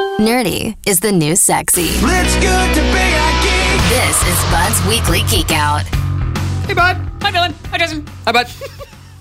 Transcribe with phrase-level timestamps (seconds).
[0.00, 1.90] Nerdy is the new sexy.
[2.02, 2.40] Let's go
[2.74, 3.80] to be a geek.
[3.90, 5.82] This is Bud's Weekly Geek Out.
[6.66, 6.96] Hey, bud.
[7.22, 7.54] Hi, Dylan.
[7.66, 8.06] Hi, Jason.
[8.24, 8.48] How about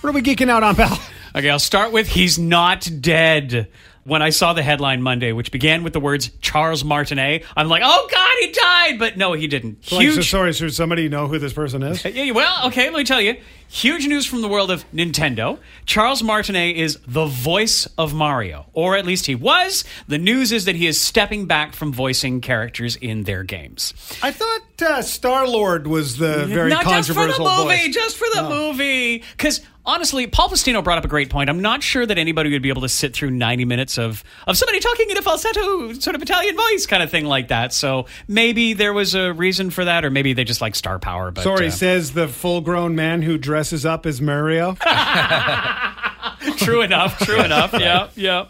[0.00, 0.98] What are we geeking out on, pal?
[1.36, 3.68] Okay, I'll start with He's Not Dead.
[4.04, 7.82] When I saw the headline Monday, which began with the words Charles Martinet, I'm like,
[7.84, 8.98] oh God, he died.
[8.98, 9.92] But no, he didn't.
[9.92, 12.04] Like, so sorry, should somebody know who this person is?
[12.14, 13.36] Yeah, well, okay, let me tell you.
[13.72, 15.58] Huge news from the world of Nintendo.
[15.86, 19.82] Charles Martinet is the voice of Mario, or at least he was.
[20.06, 23.94] The news is that he is stepping back from voicing characters in their games.
[24.22, 27.94] I thought uh, Star Lord was the very Not just for the controversial movie, voice.
[27.94, 29.24] just for the movie.
[29.36, 31.48] Because honestly, Paul Pastino brought up a great point.
[31.48, 34.56] I'm not sure that anybody would be able to sit through 90 minutes of of
[34.56, 37.72] somebody talking in a falsetto sort of Italian voice, kind of thing like that.
[37.72, 41.30] So maybe there was a reason for that, or maybe they just like star power.
[41.30, 44.74] But Sorry, uh, says the full-grown man who dresses up as Mario.
[46.56, 47.16] true enough.
[47.20, 47.72] True enough.
[47.82, 48.46] Yeah, yeah.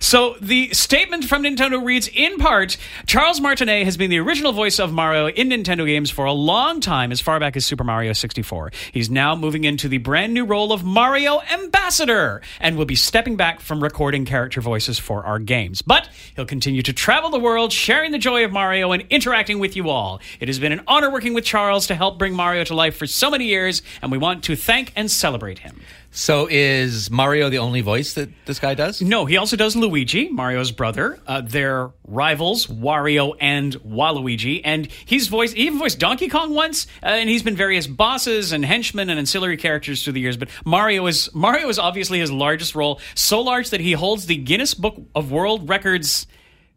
[0.00, 4.78] So the statement from Nintendo reads in part Charles Martinet has been the original voice
[4.78, 8.12] of Mario in Nintendo games for a long time, as far back as Super Mario
[8.12, 8.72] 64.
[8.92, 13.36] He's now moving into the brand new role of Mario Ambassador and will be stepping
[13.36, 15.82] back from recording character voices for our games.
[15.82, 19.76] But he'll continue to travel the world, sharing the joy of Mario and interacting with
[19.76, 20.20] you all.
[20.40, 23.06] It has been an honor working with Charles to help bring Mario to life for
[23.06, 25.80] so many years, and we want to thank and celebrate him.
[26.10, 26.46] so?
[26.50, 29.00] Is Mario the only voice that this guy does?
[29.00, 31.18] No, he also does Luigi, Mario's brother.
[31.26, 36.86] Uh, they're rivals, Wario and Waluigi, and he's voiced he even voiced Donkey Kong once,
[37.02, 40.36] uh, and he's been various bosses and henchmen and ancillary characters through the years.
[40.36, 44.36] But Mario is Mario is obviously his largest role, so large that he holds the
[44.36, 46.26] Guinness Book of World Records.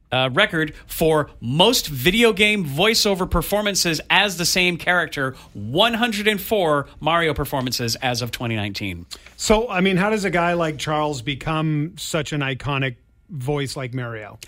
[0.10, 7.98] Uh, record for most video game voiceover performances as the same character 104 mario performances
[7.98, 9.06] as of 2019
[9.40, 12.96] so, I mean, how does a guy like Charles become such an iconic
[13.30, 14.40] voice like Mario?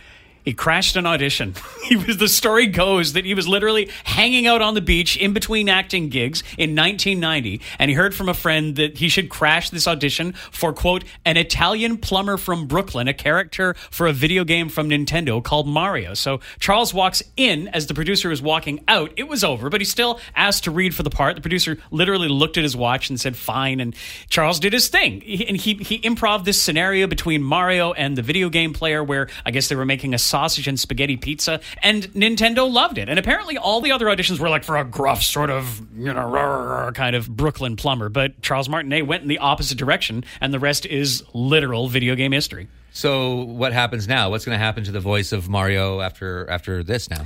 [0.49, 1.53] He crashed an audition.
[1.89, 5.33] He was the story goes that he was literally hanging out on the beach in
[5.33, 9.71] between acting gigs in 1990 and he heard from a friend that he should crash
[9.71, 14.69] this audition for quote an Italian plumber from Brooklyn, a character for a video game
[14.69, 16.13] from Nintendo called Mario.
[16.13, 19.11] So Charles walks in as the producer is walking out.
[19.17, 21.37] It was over, but he still asked to read for the part.
[21.37, 23.95] The producer literally looked at his watch and said fine and
[24.29, 25.21] Charles did his thing.
[25.21, 29.27] He, and he he improv this scenario between Mario and the video game player where
[29.43, 33.09] I guess they were making a sausage and spaghetti pizza, and Nintendo loved it.
[33.09, 36.25] And apparently, all the other auditions were like for a gruff, sort of, you know,
[36.27, 38.07] rah, rah, rah, kind of Brooklyn plumber.
[38.07, 42.31] But Charles Martinet went in the opposite direction, and the rest is literal video game
[42.31, 42.67] history.
[42.91, 44.29] So what happens now?
[44.29, 47.25] What's going to happen to the voice of Mario after after this now?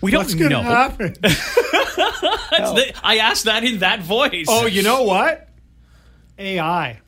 [0.00, 0.62] We don't What's know.
[0.62, 1.14] happen?
[2.54, 4.46] The- I asked that in that voice.
[4.48, 5.48] oh, you know what?
[6.38, 7.00] AI.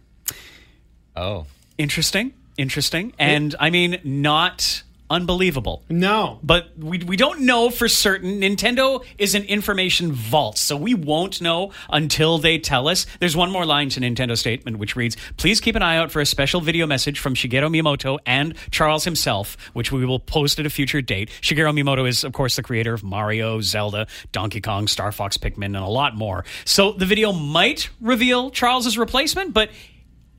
[1.14, 1.46] Oh,
[1.78, 5.83] interesting, interesting, and I mean, not unbelievable.
[5.89, 6.39] No.
[6.43, 8.41] but we, we don't know for certain.
[8.41, 13.06] Nintendo is an information vault, so we won't know until they tell us.
[13.21, 16.21] There's one more line to Nintendo statement which reads, "Please keep an eye out for
[16.21, 20.67] a special video message from Shigeru Miyamoto and Charles himself, which we will post at
[20.67, 24.88] a future date." Shigeru Miyamoto is, of course, the creator of Mario, Zelda, Donkey Kong,
[24.88, 26.44] Star Fox, Pikmin, and a lot more.
[26.65, 29.71] So the video might reveal Charles's replacement, but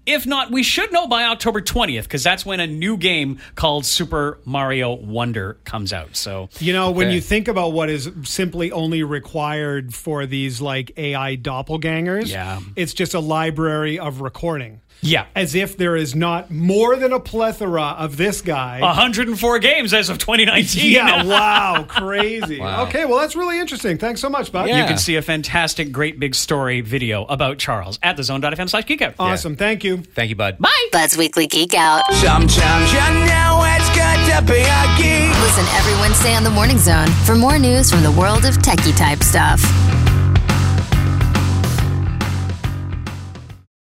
[0.08, 3.86] if not, we should know by October 20th because that's when a new game called
[3.86, 6.16] Super Mario Wonder comes out.
[6.16, 10.92] So, You know, when you think about what is simply only required for these like
[10.98, 12.60] AI doppelgangers, Yeah.
[12.76, 14.80] it's just a library of recording.
[15.02, 15.26] Yeah.
[15.36, 18.82] As if there is not more than a plethora of this guy.
[18.82, 20.92] 104 games as of 2019.
[20.92, 22.60] yeah, wow, crazy.
[22.60, 22.86] Wow.
[22.88, 23.98] Okay, well, that's really interesting.
[23.98, 24.68] Thanks so much, Bob.
[24.68, 24.82] Yeah.
[24.82, 29.16] You can see a fantastic, great big story video about Charles at thezone.fm slash geekout.
[29.20, 29.56] Awesome.
[29.56, 29.98] Thank you.
[29.98, 30.58] thank you, bud.
[30.60, 30.70] Bye.
[30.92, 32.04] Bud's Weekly Geek Out.
[32.14, 35.38] Sometimes you know it's good to be a geek.
[35.42, 38.96] Listen every Wednesday on the Morning Zone for more news from the world of techie
[38.96, 39.62] type stuff.